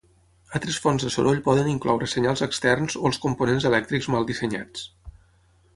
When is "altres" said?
0.59-0.77